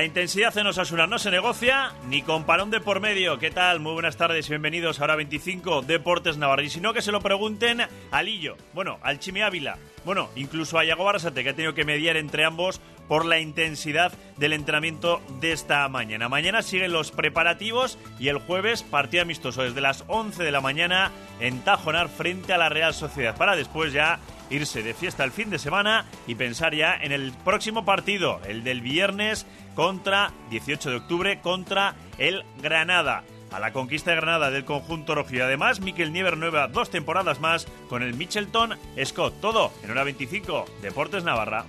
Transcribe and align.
La 0.00 0.06
intensidad 0.06 0.56
en 0.56 0.66
Osasuna 0.66 1.06
no 1.06 1.18
se 1.18 1.30
negocia 1.30 1.92
ni 2.08 2.22
con 2.22 2.44
parón 2.44 2.70
de 2.70 2.80
por 2.80 3.00
medio. 3.00 3.38
¿Qué 3.38 3.50
tal? 3.50 3.80
Muy 3.80 3.92
buenas 3.92 4.16
tardes 4.16 4.46
y 4.46 4.52
bienvenidos 4.52 4.98
a 4.98 5.04
Hora 5.04 5.14
25 5.14 5.82
Deportes 5.82 6.38
Navarra. 6.38 6.62
Y 6.62 6.70
si 6.70 6.80
no, 6.80 6.94
que 6.94 7.02
se 7.02 7.12
lo 7.12 7.20
pregunten 7.20 7.82
a 8.10 8.22
Lillo, 8.22 8.56
bueno, 8.72 8.98
al 9.02 9.18
Chimi 9.18 9.42
Ávila, 9.42 9.76
bueno, 10.06 10.30
incluso 10.36 10.78
a 10.78 10.84
Yago 10.84 11.04
Barasate, 11.04 11.44
que 11.44 11.50
ha 11.50 11.54
tenido 11.54 11.74
que 11.74 11.84
mediar 11.84 12.16
entre 12.16 12.46
ambos 12.46 12.80
por 13.08 13.26
la 13.26 13.40
intensidad 13.40 14.10
del 14.38 14.54
entrenamiento 14.54 15.20
de 15.38 15.52
esta 15.52 15.86
mañana. 15.90 16.30
Mañana 16.30 16.62
siguen 16.62 16.92
los 16.92 17.10
preparativos 17.10 17.98
y 18.18 18.28
el 18.28 18.38
jueves 18.38 18.82
partido 18.82 19.24
amistoso 19.24 19.64
desde 19.64 19.82
las 19.82 20.04
11 20.06 20.42
de 20.42 20.50
la 20.50 20.62
mañana 20.62 21.10
en 21.40 21.60
Tajonar 21.60 22.08
frente 22.08 22.54
a 22.54 22.58
la 22.58 22.70
Real 22.70 22.94
Sociedad 22.94 23.36
para 23.36 23.54
después 23.54 23.92
ya 23.92 24.18
irse 24.50 24.82
de 24.82 24.94
fiesta 24.94 25.24
el 25.24 25.30
fin 25.30 25.48
de 25.50 25.58
semana 25.58 26.04
y 26.26 26.34
pensar 26.34 26.74
ya 26.74 26.94
en 26.94 27.12
el 27.12 27.32
próximo 27.44 27.84
partido, 27.84 28.40
el 28.46 28.64
del 28.64 28.80
viernes 28.80 29.46
contra 29.74 30.32
18 30.50 30.90
de 30.90 30.96
octubre 30.96 31.40
contra 31.40 31.94
el 32.18 32.44
Granada. 32.62 33.24
A 33.52 33.58
la 33.58 33.72
conquista 33.72 34.10
de 34.10 34.16
Granada 34.16 34.50
del 34.50 34.64
conjunto 34.64 35.14
rojo 35.14 35.34
y 35.34 35.40
además 35.40 35.80
Miquel 35.80 36.12
Niever 36.12 36.36
nueva 36.36 36.68
dos 36.68 36.90
temporadas 36.90 37.40
más 37.40 37.66
con 37.88 38.02
el 38.02 38.14
Mitchelton 38.14 38.76
Scott. 39.04 39.40
Todo 39.40 39.72
en 39.82 39.90
hora 39.90 40.04
25, 40.04 40.66
Deportes 40.82 41.24
Navarra. 41.24 41.64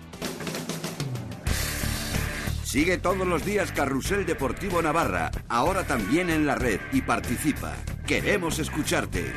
Sigue 2.63 2.98
todos 2.98 3.27
los 3.27 3.44
días 3.44 3.72
Carrusel 3.73 4.25
Deportivo 4.25 4.81
Navarra, 4.81 5.31
ahora 5.50 5.86
también 5.86 6.30
en 6.30 6.45
la 6.45 6.55
red 6.55 6.80
y 6.94 7.02
participa. 7.02 7.73
Queremos 8.08 8.59
escucharte. 8.59 9.34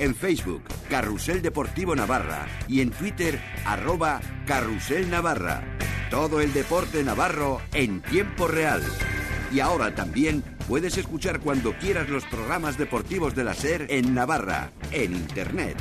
En 0.00 0.14
Facebook, 0.14 0.62
Carrusel 0.90 1.40
Deportivo 1.40 1.94
Navarra 1.94 2.46
y 2.66 2.80
en 2.80 2.90
Twitter, 2.90 3.40
arroba 3.64 4.20
Carrusel 4.44 5.08
Navarra. 5.08 5.62
Todo 6.10 6.40
el 6.40 6.52
deporte 6.52 7.02
navarro 7.04 7.60
en 7.72 8.02
tiempo 8.02 8.48
real. 8.48 8.82
Y 9.52 9.60
ahora 9.60 9.94
también 9.94 10.42
puedes 10.66 10.98
escuchar 10.98 11.40
cuando 11.40 11.78
quieras 11.78 12.08
los 12.08 12.24
programas 12.24 12.76
deportivos 12.76 13.34
de 13.36 13.44
la 13.44 13.54
SER 13.54 13.86
en 13.88 14.14
Navarra, 14.14 14.72
en 14.90 15.12
Internet. 15.12 15.76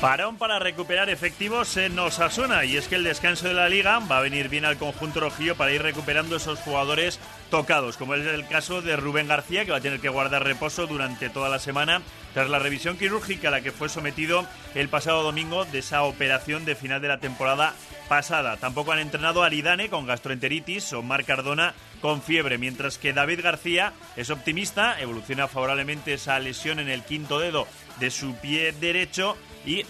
Parón 0.00 0.36
para 0.36 0.60
recuperar 0.60 1.10
efectivos 1.10 1.76
en 1.76 1.98
Osasuna 1.98 2.64
y 2.64 2.76
es 2.76 2.86
que 2.86 2.94
el 2.94 3.02
descanso 3.02 3.48
de 3.48 3.54
la 3.54 3.68
liga 3.68 3.98
va 3.98 4.18
a 4.18 4.22
venir 4.22 4.48
bien 4.48 4.64
al 4.64 4.76
conjunto 4.76 5.18
rojillo 5.18 5.56
para 5.56 5.72
ir 5.72 5.82
recuperando 5.82 6.36
esos 6.36 6.60
jugadores 6.60 7.18
tocados, 7.50 7.96
como 7.96 8.14
es 8.14 8.24
el 8.24 8.46
caso 8.46 8.80
de 8.80 8.94
Rubén 8.94 9.26
García 9.26 9.64
que 9.64 9.72
va 9.72 9.78
a 9.78 9.80
tener 9.80 9.98
que 9.98 10.08
guardar 10.08 10.44
reposo 10.44 10.86
durante 10.86 11.30
toda 11.30 11.48
la 11.48 11.58
semana 11.58 12.00
tras 12.32 12.48
la 12.48 12.60
revisión 12.60 12.96
quirúrgica 12.96 13.48
a 13.48 13.50
la 13.50 13.60
que 13.60 13.72
fue 13.72 13.88
sometido 13.88 14.46
el 14.76 14.88
pasado 14.88 15.24
domingo 15.24 15.64
de 15.64 15.80
esa 15.80 16.04
operación 16.04 16.64
de 16.64 16.76
final 16.76 17.02
de 17.02 17.08
la 17.08 17.18
temporada 17.18 17.74
pasada. 18.08 18.56
Tampoco 18.56 18.92
han 18.92 19.00
entrenado 19.00 19.42
a 19.42 19.46
Aridane 19.46 19.90
con 19.90 20.06
gastroenteritis 20.06 20.92
o 20.92 21.02
Marc 21.02 21.26
Cardona 21.26 21.74
con 22.00 22.22
fiebre, 22.22 22.58
mientras 22.58 22.98
que 22.98 23.12
David 23.12 23.40
García 23.42 23.92
es 24.16 24.30
optimista, 24.30 25.00
evoluciona 25.00 25.48
favorablemente 25.48 26.14
esa 26.14 26.38
lesión 26.38 26.78
en 26.78 26.88
el 26.88 27.04
quinto 27.04 27.38
dedo 27.38 27.66
de 28.00 28.10
su 28.10 28.34
pie 28.36 28.72
derecho 28.72 29.36
y 29.64 29.84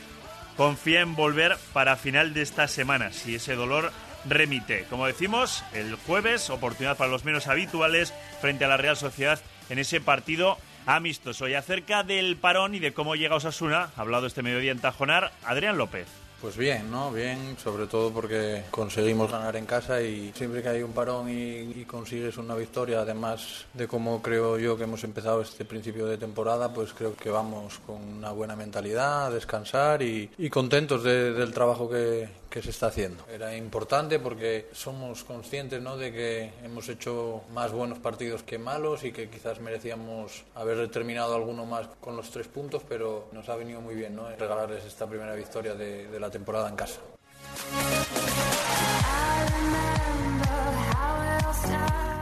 confía 0.57 1.01
en 1.01 1.15
volver 1.15 1.57
para 1.73 1.97
final 1.97 2.35
de 2.35 2.43
esta 2.43 2.67
semana, 2.69 3.13
si 3.13 3.37
ese 3.37 3.55
dolor 3.55 3.93
remite. 4.29 4.85
Como 4.91 5.07
decimos, 5.07 5.65
el 5.73 5.95
jueves, 5.95 6.51
oportunidad 6.51 6.97
para 6.97 7.11
los 7.11 7.25
menos 7.25 7.47
habituales 7.47 8.13
frente 8.41 8.65
a 8.65 8.69
la 8.69 8.77
Real 8.77 8.97
Sociedad 8.97 9.41
en 9.69 9.79
ese 9.79 10.01
partido 10.01 10.59
amistoso. 10.87 11.49
Y 11.49 11.55
acerca 11.55 12.03
del 12.03 12.37
parón 12.37 12.75
y 12.75 12.79
de 12.79 12.93
cómo 12.93 13.15
llega 13.15 13.37
Osasuna, 13.37 13.91
ha 13.97 14.01
hablado 14.01 14.27
este 14.27 14.43
mediodía 14.43 14.73
en 14.73 14.81
Tajonar, 14.81 15.33
Adrián 15.45 15.79
López. 15.79 16.09
Pues 16.41 16.57
bien, 16.57 16.89
¿no? 16.89 17.11
Bien, 17.11 17.57
sobre 17.59 17.89
todo 17.89 18.13
porque 18.13 18.63
conseguimos 18.71 19.33
ganar 19.33 19.57
en 19.57 19.67
casa 19.67 20.01
y 20.01 20.33
siempre 20.37 20.63
que 20.63 20.69
hay 20.69 20.83
un 20.85 20.93
parón 20.93 21.29
y, 21.29 21.85
consigues 21.85 22.37
una 22.37 22.55
victoria, 22.55 23.01
además 23.01 23.67
de 23.75 23.89
cómo 23.89 24.23
creo 24.23 24.57
yo 24.57 24.77
que 24.77 24.85
hemos 24.85 25.03
empezado 25.03 25.41
este 25.41 25.65
principio 25.65 26.07
de 26.07 26.17
temporada, 26.17 26.73
pues 26.73 26.93
creo 26.93 27.17
que 27.17 27.31
vamos 27.31 27.81
con 27.85 27.97
una 27.97 28.31
buena 28.31 28.55
mentalidad, 28.55 29.27
a 29.27 29.31
descansar 29.31 30.01
y, 30.03 30.31
contentos 30.49 31.03
del 31.03 31.53
trabajo 31.53 31.91
que, 31.91 32.29
que 32.51 32.63
se 32.63 32.71
está 32.71 32.87
haciendo. 32.87 33.25
Era 33.29 33.57
importante 33.57 34.19
porque 34.19 34.69
somos 34.73 35.25
conscientes 35.25 35.83
¿no? 35.83 35.97
de 35.97 36.13
que 36.13 36.53
hemos 36.65 36.89
hecho 36.89 37.43
más 37.53 37.73
buenos 37.73 37.99
partidos 37.99 38.43
que 38.43 38.59
malos 38.59 39.05
y 39.05 39.13
que 39.13 39.29
quizás 39.29 39.61
merecíamos 39.61 40.45
haber 40.55 40.89
terminado 40.89 41.35
alguno 41.35 41.67
más 41.67 41.87
con 42.01 42.17
los 42.17 42.31
tres 42.31 42.49
puntos, 42.49 42.83
pero 42.89 43.29
nos 43.33 43.49
ha 43.49 43.57
venido 43.57 43.81
muy 43.81 43.95
bien 43.95 44.17
¿no? 44.17 44.29
regalarles 44.37 44.85
esta 44.85 45.07
primera 45.07 45.35
victoria 45.35 45.75
de, 45.75 46.09
de 46.09 46.21
la 46.21 46.31
temporada 46.31 46.69
en 46.69 46.77
casa. 46.77 47.01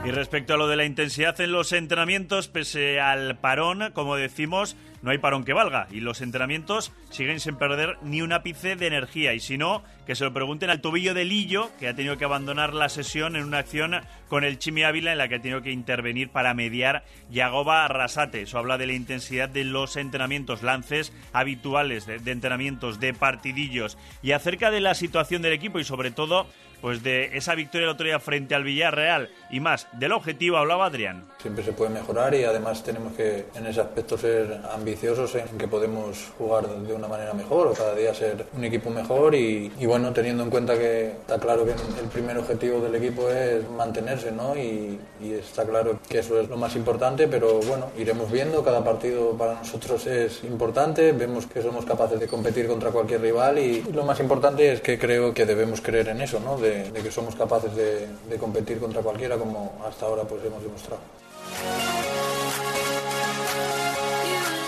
Y 0.07 0.11
respecto 0.11 0.53
a 0.53 0.57
lo 0.57 0.69
de 0.69 0.77
la 0.77 0.85
intensidad 0.85 1.39
en 1.41 1.51
los 1.51 1.73
entrenamientos, 1.73 2.47
pese 2.47 3.01
al 3.01 3.39
parón, 3.39 3.91
como 3.93 4.15
decimos, 4.15 4.77
no 5.01 5.11
hay 5.11 5.17
parón 5.17 5.43
que 5.43 5.53
valga. 5.53 5.87
Y 5.91 5.99
los 5.99 6.21
entrenamientos 6.21 6.91
siguen 7.09 7.39
sin 7.39 7.55
perder 7.55 7.97
ni 8.01 8.21
un 8.21 8.33
ápice 8.33 8.75
de 8.75 8.87
energía. 8.87 9.33
Y 9.33 9.39
si 9.39 9.57
no, 9.57 9.83
que 10.05 10.15
se 10.15 10.23
lo 10.23 10.33
pregunten 10.33 10.69
al 10.69 10.81
tobillo 10.81 11.13
de 11.13 11.25
Lillo, 11.25 11.69
que 11.79 11.87
ha 11.87 11.95
tenido 11.95 12.17
que 12.17 12.25
abandonar 12.25 12.73
la 12.73 12.89
sesión 12.89 13.35
en 13.35 13.43
una 13.43 13.59
acción 13.59 13.95
con 14.27 14.43
el 14.43 14.59
Chimi 14.59 14.83
Ávila 14.83 15.11
en 15.11 15.17
la 15.17 15.27
que 15.27 15.35
ha 15.35 15.41
tenido 15.41 15.61
que 15.61 15.71
intervenir 15.71 16.29
para 16.29 16.53
mediar 16.53 17.03
Yagoba 17.29 17.85
Arrasate. 17.85 18.41
Eso 18.41 18.57
habla 18.57 18.77
de 18.77 18.87
la 18.87 18.93
intensidad 18.93 19.49
de 19.49 19.63
los 19.63 19.95
entrenamientos, 19.95 20.63
lances 20.63 21.13
habituales 21.33 22.05
de, 22.05 22.19
de 22.19 22.31
entrenamientos, 22.31 22.99
de 22.99 23.13
partidillos. 23.13 23.97
Y 24.21 24.31
acerca 24.31 24.71
de 24.71 24.81
la 24.81 24.95
situación 24.95 25.41
del 25.41 25.53
equipo 25.53 25.79
y 25.79 25.83
sobre 25.83 26.11
todo 26.11 26.47
pues 26.81 27.03
de 27.03 27.37
esa 27.37 27.55
victoria 27.55 27.85
el 27.85 27.91
otro 27.91 28.05
día 28.05 28.19
frente 28.19 28.55
al 28.55 28.63
Villarreal 28.63 29.29
y 29.49 29.59
más 29.59 29.87
del 29.93 30.11
objetivo 30.11 30.57
hablaba 30.57 30.85
Adrián. 30.85 31.25
Siempre 31.41 31.63
se 31.63 31.73
puede 31.73 31.91
mejorar 31.91 32.33
y 32.35 32.43
además 32.43 32.83
tenemos 32.83 33.13
que 33.13 33.45
en 33.55 33.65
ese 33.65 33.81
aspecto 33.81 34.17
ser 34.17 34.61
ambiciosos 34.71 34.86
en 34.87 35.57
que 35.57 35.67
podemos 35.67 36.31
jugar 36.37 36.67
de 36.67 36.93
una 36.93 37.07
manera 37.07 37.33
mejor 37.33 37.67
o 37.67 37.73
cada 37.73 37.93
día 37.93 38.13
ser 38.13 38.45
un 38.55 38.63
equipo 38.63 38.89
mejor 38.89 39.35
y, 39.35 39.69
bueno, 39.85 40.13
teniendo 40.13 40.43
en 40.43 40.49
cuenta 40.49 40.77
que 40.77 41.07
está 41.07 41.37
claro 41.37 41.65
que 41.65 41.71
el 41.71 42.07
primer 42.11 42.37
objetivo 42.37 42.79
del 42.79 42.95
equipo 42.95 43.29
es 43.29 43.69
mantenerse 43.69 44.31
¿no? 44.31 44.55
y, 44.55 44.97
y 45.21 45.33
está 45.33 45.65
claro 45.65 45.99
que 46.07 46.19
eso 46.19 46.39
es 46.39 46.47
lo 46.47 46.55
más 46.55 46.75
importante, 46.75 47.27
pero 47.27 47.59
bueno, 47.61 47.87
iremos 47.97 48.31
viendo, 48.31 48.63
cada 48.63 48.83
partido 48.83 49.31
para 49.31 49.55
nosotros 49.55 50.07
es 50.07 50.43
importante, 50.43 51.11
vemos 51.11 51.45
que 51.47 51.61
somos 51.61 51.83
capaces 51.83 52.19
de 52.19 52.27
competir 52.27 52.67
contra 52.67 52.91
cualquier 52.91 53.21
rival 53.21 53.59
y, 53.59 53.83
lo 53.91 54.05
más 54.05 54.19
importante 54.19 54.71
es 54.71 54.81
que 54.81 54.97
creo 54.97 55.33
que 55.33 55.45
debemos 55.45 55.81
creer 55.81 56.09
en 56.09 56.21
eso, 56.21 56.39
¿no? 56.39 56.57
de, 56.57 56.91
que 56.93 57.11
somos 57.11 57.35
capaces 57.35 57.75
de, 57.75 58.07
de 58.29 58.37
competir 58.37 58.79
contra 58.79 59.01
cualquiera 59.01 59.37
como 59.37 59.73
hasta 59.87 60.05
ahora 60.05 60.23
pues 60.23 60.43
hemos 60.45 60.63
demostrado. 60.63 61.01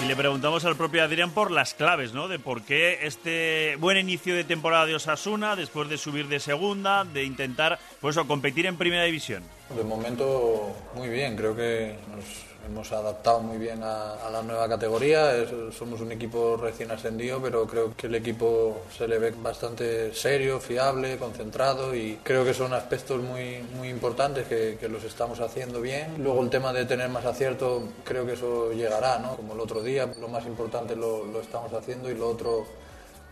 Le 0.09 0.15
preguntamos 0.15 0.65
al 0.65 0.75
propio 0.75 1.03
Adrián 1.03 1.29
por 1.29 1.51
las 1.51 1.75
claves, 1.75 2.13
¿no? 2.13 2.27
De 2.27 2.39
por 2.39 2.63
qué 2.63 3.01
este 3.03 3.75
buen 3.75 3.95
inicio 3.95 4.33
de 4.33 4.43
temporada 4.43 4.87
de 4.87 4.95
Osasuna, 4.95 5.55
después 5.55 5.87
de 5.87 5.99
subir 5.99 6.27
de 6.27 6.39
segunda, 6.39 7.05
de 7.05 7.25
intentar, 7.25 7.77
pues, 8.01 8.17
competir 8.17 8.65
en 8.65 8.75
primera 8.75 9.03
división. 9.03 9.43
De 9.75 9.83
momento, 9.83 10.73
muy 10.95 11.09
bien. 11.09 11.35
Creo 11.35 11.55
que 11.55 11.95
nos 12.15 12.25
hemos 12.65 12.91
adaptado 12.91 13.39
muy 13.39 13.57
bien 13.57 13.81
a, 13.83 14.29
la 14.31 14.41
nueva 14.41 14.67
categoría. 14.67 15.45
somos 15.71 16.01
un 16.01 16.11
equipo 16.11 16.57
recién 16.57 16.89
ascendido, 16.91 17.39
pero 17.41 17.67
creo 17.67 17.95
que 17.95 18.07
el 18.07 18.15
equipo 18.15 18.81
se 18.95 19.07
le 19.07 19.19
ve 19.19 19.31
bastante 19.31 20.13
serio, 20.13 20.59
fiable, 20.59 21.17
concentrado 21.17 21.95
y 21.95 22.19
creo 22.23 22.43
que 22.43 22.53
son 22.53 22.73
aspectos 22.73 23.21
muy, 23.21 23.61
muy 23.75 23.89
importantes 23.89 24.47
que, 24.47 24.89
los 24.89 25.03
estamos 25.03 25.39
haciendo 25.39 25.81
bien. 25.81 26.15
Luego 26.17 26.41
el 26.41 26.49
tema 26.49 26.73
de 26.73 26.85
tener 26.85 27.09
más 27.09 27.25
acierto, 27.25 27.83
creo 28.03 28.25
que 28.25 28.33
eso 28.33 28.71
llegará, 28.71 29.19
¿no? 29.19 29.35
Como 29.35 29.53
el 29.53 29.59
otro 29.59 29.83
día, 29.83 30.09
lo 30.19 30.27
más 30.27 30.45
importante 30.47 30.95
lo, 30.95 31.25
lo 31.25 31.41
estamos 31.41 31.71
haciendo 31.73 32.09
y 32.09 32.15
lo 32.15 32.27
otro 32.27 32.65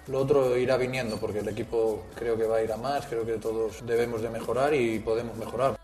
lo 0.07 0.19
otro 0.19 0.55
irá 0.57 0.77
viniendo 0.77 1.17
porque 1.17 1.39
el 1.39 1.49
equipo 1.49 2.05
creo 2.15 2.37
que 2.37 2.45
va 2.45 2.57
a 2.57 2.63
ir 2.63 2.71
a 2.71 2.77
más, 2.77 3.05
creo 3.07 3.25
que 3.25 3.33
todos 3.33 3.85
debemos 3.85 4.21
de 4.21 4.29
mejorar 4.29 4.73
y 4.73 4.99
podemos 4.99 5.35
mejorar. 5.35 5.76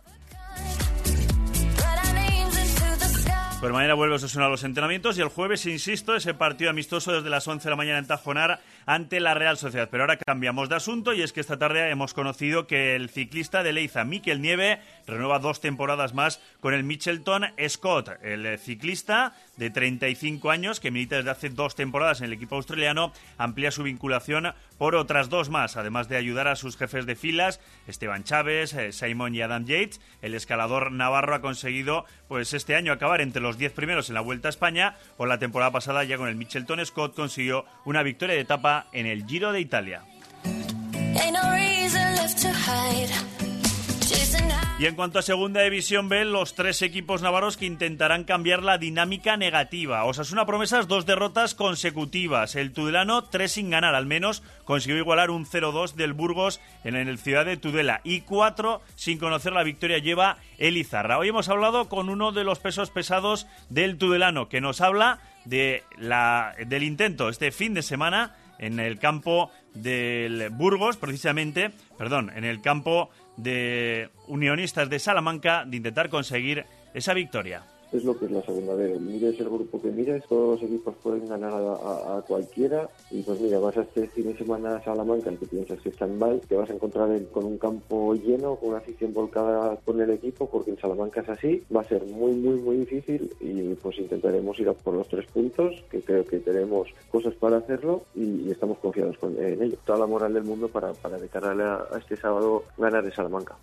Pues 3.63 3.71
mañana 3.71 3.93
vuelve 3.93 4.15
a 4.15 4.19
sonar 4.19 4.49
los 4.49 4.65
entrenamientos 4.65 5.17
y 5.17 5.21
el 5.21 5.29
jueves, 5.29 5.65
insisto, 5.67 6.17
ese 6.17 6.33
partido 6.33 6.69
amistoso 6.69 7.13
desde 7.13 7.29
las 7.29 7.47
11 7.47 7.63
de 7.63 7.69
la 7.69 7.77
mañana 7.77 7.99
en 7.99 8.05
Tajonar 8.05 8.59
ante 8.85 9.19
la 9.19 9.33
Real 9.33 9.57
Sociedad. 9.57 9.89
Pero 9.89 10.03
ahora 10.03 10.17
cambiamos 10.17 10.69
de 10.69 10.75
asunto 10.75 11.13
y 11.13 11.21
es 11.21 11.33
que 11.33 11.41
esta 11.41 11.57
tarde 11.57 11.89
hemos 11.89 12.13
conocido 12.13 12.67
que 12.67 12.95
el 12.95 13.09
ciclista 13.09 13.63
de 13.63 13.73
Leiza, 13.73 14.03
Miquel 14.03 14.41
Nieve, 14.41 14.79
renueva 15.07 15.39
dos 15.39 15.61
temporadas 15.61 16.13
más 16.13 16.41
con 16.59 16.73
el 16.73 16.83
Michelton 16.83 17.45
Scott, 17.67 18.09
el 18.21 18.57
ciclista 18.59 19.35
de 19.57 19.69
35 19.69 20.49
años 20.51 20.79
que 20.79 20.91
milita 20.91 21.17
desde 21.17 21.29
hace 21.29 21.49
dos 21.49 21.75
temporadas 21.75 22.21
en 22.21 22.25
el 22.25 22.33
equipo 22.33 22.55
australiano, 22.55 23.13
amplía 23.37 23.71
su 23.71 23.83
vinculación 23.83 24.53
por 24.77 24.95
otras 24.95 25.29
dos 25.29 25.49
más, 25.49 25.77
además 25.77 26.09
de 26.09 26.17
ayudar 26.17 26.47
a 26.47 26.55
sus 26.55 26.77
jefes 26.77 27.05
de 27.05 27.15
filas, 27.15 27.59
Esteban 27.87 28.23
Chávez, 28.23 28.73
eh, 28.73 28.91
Simon 28.91 29.35
y 29.35 29.41
Adam 29.41 29.65
Yates. 29.65 30.01
El 30.21 30.33
escalador 30.33 30.91
navarro 30.91 31.35
ha 31.35 31.41
conseguido 31.41 32.05
pues 32.27 32.53
este 32.53 32.75
año 32.75 32.91
acabar 32.91 33.21
entre 33.21 33.41
los 33.41 33.57
10 33.57 33.73
primeros 33.73 34.09
en 34.09 34.15
la 34.15 34.21
Vuelta 34.21 34.47
a 34.47 34.49
España, 34.49 34.95
o 35.17 35.25
la 35.25 35.39
temporada 35.39 35.71
pasada 35.71 36.03
ya 36.03 36.17
con 36.17 36.27
el 36.27 36.35
Michelton 36.35 36.83
Scott 36.85 37.15
consiguió 37.15 37.65
una 37.85 38.03
victoria 38.03 38.35
de 38.35 38.41
etapa 38.41 38.72
en 38.91 39.05
el 39.05 39.25
Giro 39.25 39.51
de 39.51 39.61
Italia. 39.61 40.03
Y 44.79 44.85
en 44.85 44.95
cuanto 44.95 45.19
a 45.19 45.21
Segunda 45.21 45.61
División 45.61 46.09
B, 46.09 46.25
los 46.25 46.55
tres 46.55 46.81
equipos 46.81 47.21
navarros 47.21 47.55
que 47.55 47.65
intentarán 47.65 48.23
cambiar 48.23 48.63
la 48.63 48.77
dinámica 48.77 49.37
negativa. 49.37 50.03
Osasuna 50.03 50.45
promesas 50.45 50.87
dos 50.87 51.05
derrotas 51.05 51.53
consecutivas. 51.53 52.55
El 52.55 52.73
Tudelano 52.73 53.23
tres 53.23 53.53
sin 53.53 53.69
ganar, 53.69 53.95
al 53.95 54.07
menos 54.07 54.43
consiguió 54.65 54.97
igualar 54.97 55.29
un 55.29 55.45
0-2 55.45 55.93
del 55.93 56.13
Burgos 56.13 56.59
en 56.83 56.95
el 56.95 57.17
Ciudad 57.17 57.45
de 57.45 57.55
Tudela. 57.55 58.01
Y 58.03 58.21
cuatro 58.21 58.81
sin 58.95 59.19
conocer 59.19 59.53
la 59.53 59.63
victoria 59.63 59.99
lleva 59.99 60.37
el 60.57 60.75
Izarra. 60.75 61.17
Hoy 61.17 61.29
hemos 61.29 61.49
hablado 61.49 61.87
con 61.87 62.09
uno 62.09 62.31
de 62.31 62.43
los 62.43 62.59
pesos 62.59 62.89
pesados 62.89 63.47
del 63.69 63.97
Tudelano, 63.97 64.49
que 64.49 64.59
nos 64.59 64.81
habla 64.81 65.19
de 65.45 65.83
la, 65.97 66.55
del 66.67 66.83
intento 66.83 67.29
este 67.29 67.51
fin 67.51 67.73
de 67.73 67.83
semana 67.83 68.35
en 68.59 68.79
el 68.79 68.99
campo 68.99 69.51
del 69.73 70.49
Burgos, 70.49 70.97
precisamente, 70.97 71.71
perdón, 71.97 72.31
en 72.35 72.43
el 72.43 72.61
campo 72.61 73.09
de 73.37 74.09
Unionistas 74.27 74.89
de 74.89 74.99
Salamanca 74.99 75.65
de 75.65 75.77
intentar 75.77 76.09
conseguir 76.09 76.65
esa 76.93 77.13
victoria 77.13 77.63
es 77.97 78.03
lo 78.03 78.17
que 78.17 78.25
es 78.25 78.31
la 78.31 78.41
segunda 78.41 78.75
vez. 78.75 78.99
Mires 78.99 79.39
el 79.39 79.49
grupo 79.49 79.81
que 79.81 79.91
mires, 79.91 80.23
todos 80.27 80.59
los 80.59 80.69
equipos 80.69 80.95
pueden 81.01 81.27
ganar 81.27 81.53
a, 81.53 82.21
cualquiera. 82.27 82.89
Y 83.11 83.21
pues 83.21 83.39
mira, 83.39 83.59
vas 83.59 83.77
a 83.77 83.81
este 83.81 84.07
fin 84.07 84.27
de 84.27 84.37
semana 84.37 84.75
a 84.75 84.83
Salamanca, 84.83 85.31
que 85.31 85.45
piensas 85.45 85.79
que 85.81 85.89
están 85.89 86.17
mal, 86.17 86.41
te 86.47 86.55
vas 86.55 86.69
a 86.69 86.73
encontrar 86.73 87.09
con 87.31 87.45
un 87.45 87.57
campo 87.57 88.13
lleno, 88.15 88.55
con 88.55 88.69
una 88.69 88.77
afición 88.79 89.13
volcada 89.13 89.77
con 89.85 89.99
el 90.01 90.09
equipo, 90.09 90.49
porque 90.49 90.71
en 90.71 90.79
Salamanca 90.79 91.21
es 91.21 91.29
así. 91.29 91.63
Va 91.75 91.81
a 91.81 91.85
ser 91.85 92.03
muy, 92.05 92.33
muy, 92.33 92.55
muy 92.55 92.77
difícil 92.77 93.31
y 93.39 93.73
pues 93.75 93.97
intentaremos 93.99 94.59
ir 94.59 94.69
a 94.69 94.73
por 94.73 94.93
los 94.95 95.07
tres 95.07 95.25
puntos, 95.27 95.83
que 95.89 96.01
creo 96.01 96.25
que 96.25 96.39
tenemos 96.39 96.89
cosas 97.11 97.33
para 97.35 97.57
hacerlo 97.57 98.03
y, 98.15 98.51
estamos 98.53 98.77
confiados 98.77 99.17
en 99.37 99.61
ello. 99.61 99.77
Toda 99.85 99.99
la 99.99 100.05
moral 100.05 100.33
del 100.33 100.43
mundo 100.43 100.67
para, 100.67 100.93
para 100.93 101.17
de 101.17 101.29
a, 101.33 101.87
a 101.91 101.97
este 101.97 102.15
sábado 102.15 102.63
ganar 102.77 103.03
en 103.03 103.11
Salamanca 103.11 103.55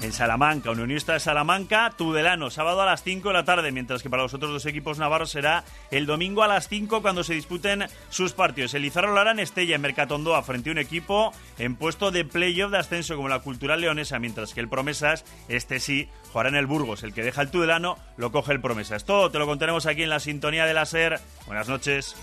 en 0.00 0.12
Salamanca, 0.12 0.70
Unionista 0.70 1.14
de 1.14 1.20
Salamanca, 1.20 1.92
Tudelano, 1.96 2.50
sábado 2.50 2.82
a 2.82 2.86
las 2.86 3.02
5 3.02 3.28
de 3.28 3.34
la 3.34 3.44
tarde, 3.44 3.72
mientras 3.72 4.02
que 4.02 4.10
para 4.10 4.22
los 4.22 4.34
otros 4.34 4.52
dos 4.52 4.66
equipos 4.66 4.98
navarros 4.98 5.30
será 5.30 5.64
el 5.90 6.06
domingo 6.06 6.42
a 6.42 6.48
las 6.48 6.68
5 6.68 7.02
cuando 7.02 7.24
se 7.24 7.34
disputen 7.34 7.86
sus 8.10 8.32
partidos. 8.32 8.74
El 8.74 8.84
Izarro 8.84 9.14
Lara 9.14 9.32
en 9.32 9.40
Estella 9.40 9.74
en 9.74 9.80
Mercatondoa 9.80 10.42
frente 10.42 10.70
a 10.70 10.72
un 10.72 10.78
equipo 10.78 11.32
en 11.58 11.76
puesto 11.76 12.10
de 12.10 12.24
playoff 12.24 12.70
de 12.70 12.78
ascenso 12.78 13.16
como 13.16 13.28
la 13.28 13.40
Cultural 13.40 13.80
Leonesa, 13.80 14.18
mientras 14.18 14.54
que 14.54 14.60
el 14.60 14.68
Promesas, 14.68 15.24
este 15.48 15.80
sí, 15.80 16.08
jugará 16.32 16.50
en 16.50 16.56
el 16.56 16.66
Burgos. 16.66 17.02
El 17.02 17.12
que 17.12 17.22
deja 17.22 17.42
el 17.42 17.50
Tudelano 17.50 17.98
lo 18.16 18.30
coge 18.30 18.52
el 18.52 18.60
Promesas. 18.60 19.04
Todo 19.04 19.30
te 19.30 19.38
lo 19.38 19.46
contaremos 19.46 19.86
aquí 19.86 20.02
en 20.02 20.10
la 20.10 20.20
sintonía 20.20 20.66
de 20.66 20.74
la 20.74 20.86
SER. 20.86 21.20
Buenas 21.46 21.68
noches. 21.68 22.14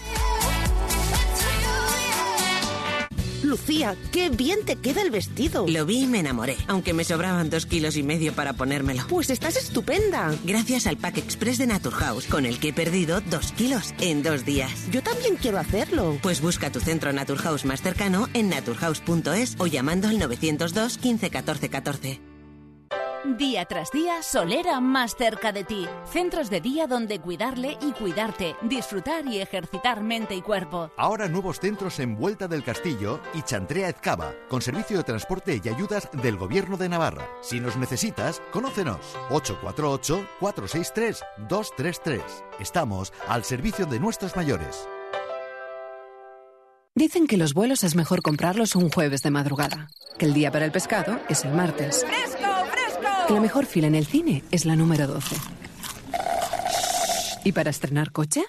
Lucía, 3.55 3.95
qué 4.11 4.29
bien 4.29 4.65
te 4.65 4.75
queda 4.75 5.01
el 5.01 5.11
vestido. 5.11 5.65
Lo 5.65 5.85
vi 5.85 6.03
y 6.03 6.07
me 6.07 6.19
enamoré, 6.19 6.57
aunque 6.67 6.93
me 6.93 7.05
sobraban 7.05 7.49
dos 7.49 7.65
kilos 7.65 7.95
y 7.95 8.03
medio 8.03 8.33
para 8.33 8.51
ponérmelo. 8.51 9.03
Pues 9.07 9.29
estás 9.29 9.55
estupenda. 9.55 10.35
Gracias 10.43 10.87
al 10.87 10.97
Pack 10.97 11.19
Express 11.19 11.59
de 11.59 11.67
Naturhaus, 11.67 12.25
con 12.25 12.45
el 12.45 12.59
que 12.59 12.69
he 12.69 12.73
perdido 12.73 13.21
dos 13.21 13.53
kilos 13.53 13.93
en 14.01 14.23
dos 14.23 14.43
días. 14.43 14.91
Yo 14.91 15.01
también 15.01 15.37
quiero 15.37 15.57
hacerlo. 15.57 16.17
Pues 16.21 16.41
busca 16.41 16.69
tu 16.69 16.81
centro 16.81 17.13
Naturhaus 17.13 17.63
más 17.63 17.81
cercano 17.81 18.27
en 18.33 18.49
naturhaus.es 18.49 19.55
o 19.57 19.67
llamando 19.67 20.09
al 20.09 20.19
902 20.19 20.97
15 20.97 21.29
14 21.29 21.69
14. 21.69 22.24
Día 23.25 23.65
tras 23.65 23.91
día, 23.91 24.21
Solera 24.21 24.79
más 24.79 25.15
cerca 25.15 25.51
de 25.51 25.63
ti. 25.63 25.87
Centros 26.05 26.51
de 26.51 26.61
día 26.61 26.85
donde 26.85 27.19
cuidarle 27.19 27.75
y 27.81 27.91
cuidarte, 27.93 28.55
disfrutar 28.61 29.25
y 29.25 29.41
ejercitar 29.41 30.03
mente 30.03 30.35
y 30.35 30.43
cuerpo. 30.43 30.91
Ahora 30.95 31.27
nuevos 31.27 31.59
centros 31.59 31.99
en 31.99 32.15
Vuelta 32.15 32.47
del 32.47 32.63
Castillo 32.63 33.19
y 33.33 33.41
Chantrea 33.41 33.89
Ezcaba, 33.89 34.31
con 34.47 34.61
servicio 34.61 34.97
de 34.97 35.03
transporte 35.03 35.59
y 35.63 35.67
ayudas 35.67 36.07
del 36.13 36.37
Gobierno 36.37 36.77
de 36.77 36.87
Navarra. 36.87 37.27
Si 37.41 37.59
nos 37.59 37.77
necesitas, 37.77 38.43
conócenos. 38.51 38.99
848-463-233. 39.31 42.21
Estamos 42.59 43.11
al 43.27 43.43
servicio 43.43 43.87
de 43.87 43.99
nuestros 43.99 44.35
mayores. 44.35 44.87
Dicen 46.93 47.25
que 47.25 47.37
los 47.37 47.55
vuelos 47.55 47.83
es 47.83 47.95
mejor 47.95 48.21
comprarlos 48.21 48.75
un 48.75 48.91
jueves 48.91 49.23
de 49.23 49.31
madrugada, 49.31 49.87
que 50.19 50.27
el 50.27 50.35
día 50.35 50.51
para 50.51 50.65
el 50.65 50.71
pescado 50.71 51.19
es 51.27 51.43
el 51.43 51.53
martes. 51.53 52.05
¡Fresco! 52.05 52.44
La 53.29 53.39
mejor 53.39 53.65
fila 53.65 53.87
en 53.87 53.95
el 53.95 54.05
cine 54.05 54.43
es 54.51 54.65
la 54.65 54.75
número 54.75 55.07
12. 55.07 55.35
¿Y 57.43 57.51
para 57.51 57.69
estrenar 57.69 58.11
coche? 58.11 58.43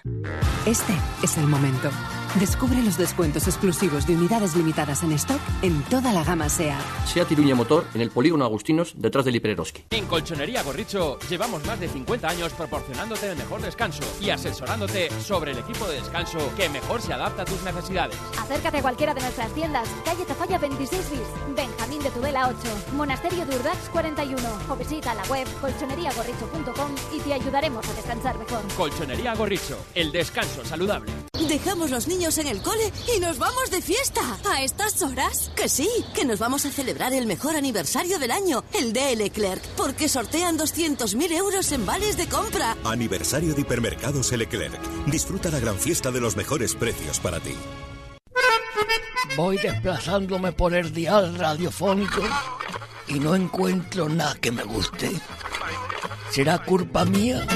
Este 0.67 0.93
es 1.23 1.39
el 1.39 1.47
momento. 1.47 1.91
Descubre 2.35 2.83
los 2.83 2.99
descuentos 2.99 3.47
exclusivos 3.47 4.07
de 4.07 4.15
unidades 4.15 4.55
limitadas 4.55 5.03
en 5.03 5.13
stock 5.13 5.41
en 5.63 5.83
toda 5.85 6.13
la 6.13 6.23
gama 6.23 6.51
SEAT. 6.51 6.79
SEAT 7.07 7.33
Iruña 7.33 7.55
Motor 7.55 7.87
en 7.95 8.03
el 8.03 8.11
polígono 8.11 8.45
Agustinos 8.45 8.93
detrás 8.95 9.25
del 9.25 9.37
Hipereroski. 9.37 9.85
En 9.91 10.05
Colchonería 10.05 10.63
Gorricho 10.63 11.19
llevamos 11.31 11.65
más 11.65 11.81
de 11.81 11.89
50 11.89 12.29
años 12.29 12.53
proporcionándote 12.53 13.31
el 13.31 13.39
mejor 13.39 13.63
descanso 13.63 14.03
y 14.21 14.29
asesorándote 14.29 15.09
sobre 15.23 15.53
el 15.53 15.59
equipo 15.59 15.87
de 15.87 15.95
descanso 15.95 16.39
que 16.57 16.69
mejor 16.69 17.01
se 17.01 17.15
adapta 17.15 17.43
a 17.43 17.45
tus 17.47 17.63
necesidades. 17.63 18.19
Acércate 18.39 18.79
a 18.79 18.83
cualquiera 18.83 19.15
de 19.15 19.23
nuestras 19.23 19.51
tiendas. 19.55 19.89
Calle 20.05 20.27
Tafalla 20.27 20.59
26 20.59 21.11
bis, 21.11 21.57
Benjamín 21.57 22.03
de 22.03 22.11
Tudela 22.11 22.49
8, 22.49 22.57
Monasterio 22.97 23.47
de 23.47 23.57
Urdax 23.57 23.89
41 23.91 24.37
o 24.69 24.77
visita 24.77 25.15
la 25.15 25.23
web 25.25 25.47
colchoneriagorricho.com 25.63 26.91
y 27.15 27.21
te 27.21 27.33
ayudaremos 27.33 27.89
a 27.89 27.95
descansar 27.95 28.39
mejor. 28.39 28.61
Colchonería 28.77 29.35
Gorricho, 29.35 29.79
el 29.95 30.13
descanso 30.13 30.65
saludable. 30.67 31.13
Dejamos 31.45 31.91
los 31.91 32.09
niños 32.09 32.39
en 32.39 32.49
el 32.49 32.61
cole 32.61 32.93
y 33.15 33.21
nos 33.21 33.39
vamos 33.39 33.71
de 33.71 33.81
fiesta. 33.81 34.21
¿A 34.51 34.63
estas 34.63 35.01
horas? 35.03 35.51
Que 35.55 35.69
sí, 35.69 35.89
que 36.15 36.25
nos 36.25 36.39
vamos 36.39 36.65
a 36.67 36.71
celebrar 36.71 37.13
el 37.13 37.27
mejor 37.27 37.57
aniversario 37.57 38.19
del 38.19 38.31
año, 38.31 38.65
el 38.75 38.93
de 38.93 39.15
Leclerc, 39.17 39.63
porque 39.77 40.09
sortean 40.09 40.59
200.000 40.59 41.33
euros 41.33 41.73
en 41.73 41.87
vales 41.87 42.17
de 42.17 42.29
compra. 42.29 42.77
Aniversario 42.85 43.55
de 43.55 43.63
Hipermercados 43.63 44.33
Leclerc. 44.33 44.81
Disfruta 45.07 45.51
la 45.51 45.61
gran 45.61 45.77
fiesta 45.77 46.11
de 46.11 46.21
los 46.21 46.37
mejores 46.37 46.75
precios 46.75 47.21
para 47.21 47.41
ti. 47.41 47.55
Voy 49.37 49.59
desplazándome 49.59 50.53
por 50.53 50.75
el 50.75 50.93
dial 50.93 51.37
radiofónico 51.37 52.23
y 53.09 53.19
no 53.19 53.35
encuentro 53.35 54.09
nada 54.09 54.35
que 54.41 54.51
me 54.51 54.63
guste. 54.63 55.11
¿Será 56.31 56.59
culpa 56.59 57.05
mía? 57.05 57.47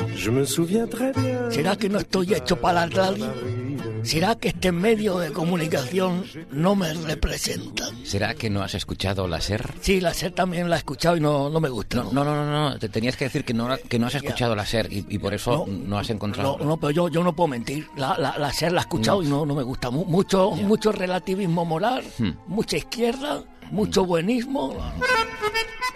¿Será 1.51 1.77
que 1.77 1.89
no 1.89 1.99
estoy 1.99 2.35
hecho 2.35 2.61
para 2.61 2.87
la 2.87 2.95
radio? 2.95 3.60
¿Será 4.03 4.35
que 4.35 4.49
este 4.49 4.73
medio 4.73 5.19
de 5.19 5.33
comunicación 5.33 6.25
no 6.51 6.75
me 6.75 6.93
representa? 6.95 7.85
¿Será 8.05 8.35
que 8.35 8.51
no 8.51 8.63
has 8.63 8.75
escuchado 8.75 9.29
la 9.29 9.41
SER? 9.41 9.75
Sí, 9.81 10.01
la 10.01 10.15
SER 10.15 10.33
también 10.33 10.69
la 10.69 10.77
he 10.77 10.79
escuchado 10.79 11.17
y 11.17 11.21
no, 11.21 11.51
no 11.51 11.61
me 11.61 11.69
gusta. 11.69 12.05
No, 12.05 12.13
no, 12.13 12.25
no, 12.25 12.71
no, 12.71 12.79
te 12.79 12.89
tenías 12.89 13.17
que 13.17 13.25
decir 13.25 13.45
que 13.45 13.55
no, 13.55 13.69
que 13.89 13.99
no 13.99 14.07
has 14.07 14.15
escuchado 14.15 14.55
la 14.55 14.67
SER 14.67 14.89
y, 14.91 15.19
por 15.19 15.35
eso 15.35 15.67
no, 15.67 15.99
has 15.99 16.11
encontrado... 16.11 16.57
No, 16.59 16.65
no, 16.65 16.77
pero 16.77 16.91
yo, 16.91 17.09
yo 17.09 17.23
no 17.23 17.35
puedo 17.35 17.49
mentir. 17.49 17.89
La, 17.97 18.17
la, 18.19 18.53
SER 18.53 18.73
la 18.73 18.81
he 18.81 18.83
escuchado 18.83 19.23
y 19.23 19.27
no, 19.27 19.45
no 19.45 19.55
me 19.55 19.63
gusta. 19.63 19.91
Mucho, 19.91 20.53
mucho 20.53 20.93
relativismo 20.93 21.65
moral, 21.65 22.05
hmm. 22.19 22.31
mucha 22.47 22.77
izquierda, 22.77 23.45
mucho 23.71 24.05
buenismo. 24.05 24.77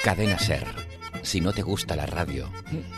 Cadena 0.03 0.39
SER 0.39 0.94
si 1.25 1.41
no 1.41 1.53
te 1.53 1.63
gusta 1.63 1.97
la 1.97 2.07
radio, 2.07 2.51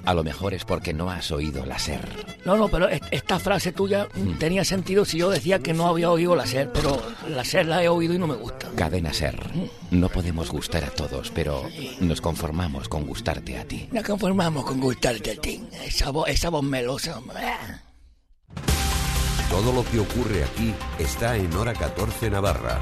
a 0.04 0.14
lo 0.14 0.25
mejor 0.25 0.54
es 0.54 0.64
porque 0.64 0.92
no 0.92 1.11
has 1.11 1.30
oído 1.30 1.64
la 1.64 1.78
SER. 1.78 2.06
No, 2.45 2.56
no, 2.56 2.68
pero 2.68 2.88
esta 2.88 3.38
frase 3.38 3.73
tuya 3.73 4.09
mm. 4.14 4.38
tenía 4.38 4.64
sentido 4.64 5.04
si 5.04 5.18
yo 5.18 5.30
decía 5.30 5.61
que 5.61 5.73
no 5.73 5.87
había 5.87 6.11
oído 6.11 6.37
la 6.37 6.47
SER, 6.47 6.71
pero 6.73 7.00
la 7.28 7.45
SER 7.45 7.66
la 7.66 7.83
he 7.83 7.88
oído 7.88 8.14
y 8.14 8.18
no 8.18 8.26
me 8.26 8.35
gusta. 8.35 8.68
Cadena 8.76 9.12
SER. 9.12 9.37
Mm. 9.54 9.99
No 10.00 10.09
podemos 10.09 10.50
gustar 10.50 10.85
a 10.85 10.90
todos, 10.90 11.30
pero 11.30 11.62
nos 12.00 12.21
conformamos 12.21 12.88
con 12.88 13.06
gustarte 13.06 13.59
a 13.59 13.64
ti. 13.64 13.88
Nos 13.92 14.04
conformamos 14.04 14.64
con 14.64 14.80
gustarte 14.80 15.33
a 15.33 15.40
ti. 15.40 15.62
Esa 15.85 16.11
voz, 16.11 16.28
esa 16.28 16.50
voz 16.50 16.62
melosa. 16.62 17.21
Todo 19.50 19.73
lo 19.73 19.85
que 19.85 20.00
ocurre 20.00 20.45
aquí 20.45 20.75
está 20.99 21.37
en 21.37 21.52
Hora 21.54 21.73
14 21.73 22.30
Navarra 22.30 22.80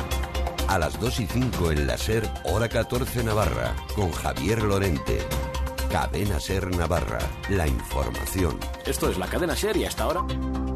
a 0.69 0.79
las 0.79 0.99
2 1.01 1.21
y 1.21 1.27
5 1.27 1.71
en 1.73 1.87
la 1.87 1.99
SER, 1.99 2.29
hora 2.45 2.69
14 2.69 3.25
Navarra, 3.25 3.75
con 3.95 4.11
Javier 4.13 4.63
Lorente. 4.63 5.19
Cadena 5.91 6.41
SER 6.41 6.75
Navarra, 6.77 7.21
la 7.49 7.67
información. 7.69 8.59
Esto 8.85 9.09
es 9.09 9.19
la 9.19 9.27
cadena 9.27 9.55
SER 9.55 9.77
y 9.77 9.85
hasta 9.85 10.05
ahora... 10.05 10.74